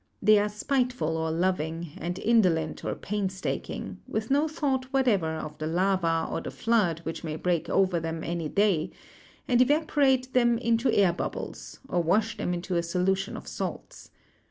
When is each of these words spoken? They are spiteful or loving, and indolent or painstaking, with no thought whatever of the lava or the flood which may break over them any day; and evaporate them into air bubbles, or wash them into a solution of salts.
They 0.19 0.39
are 0.39 0.49
spiteful 0.49 1.15
or 1.15 1.29
loving, 1.29 1.91
and 1.99 2.17
indolent 2.17 2.83
or 2.83 2.95
painstaking, 2.95 3.99
with 4.07 4.31
no 4.31 4.47
thought 4.47 4.85
whatever 4.85 5.35
of 5.35 5.59
the 5.59 5.67
lava 5.67 6.27
or 6.27 6.41
the 6.41 6.49
flood 6.49 7.01
which 7.03 7.23
may 7.23 7.35
break 7.35 7.69
over 7.69 7.99
them 7.99 8.23
any 8.23 8.49
day; 8.49 8.89
and 9.47 9.61
evaporate 9.61 10.33
them 10.33 10.57
into 10.57 10.91
air 10.91 11.13
bubbles, 11.13 11.81
or 11.87 12.01
wash 12.01 12.35
them 12.35 12.51
into 12.51 12.77
a 12.77 12.81
solution 12.81 13.37
of 13.37 13.47
salts. 13.47 14.09